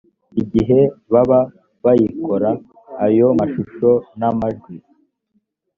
[0.41, 0.79] igihe
[1.11, 1.39] baba
[1.83, 2.49] bayikora
[3.05, 3.89] ayo mashusho
[4.19, 4.75] n amajwi